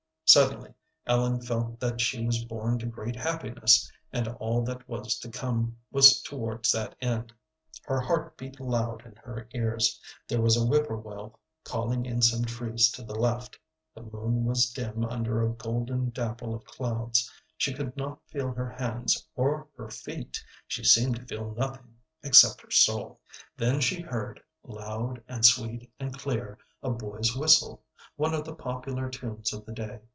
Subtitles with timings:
[0.33, 0.73] Suddenly
[1.05, 5.75] Ellen felt that she was born to great happiness, and all that was to come
[5.91, 7.33] was towards that end.
[7.83, 9.99] Her heart beat loud in her ears.
[10.29, 13.59] There was a whippoorwill calling in some trees to the left;
[13.93, 17.29] the moon was dim under a golden dapple of clouds.
[17.57, 22.61] She could not feel her hands or her feet; she seemed to feel nothing except
[22.61, 23.19] her soul.
[23.57, 27.83] Then she heard, loud and sweet and clear, a boy's whistle,
[28.15, 29.99] one of the popular tunes of the day.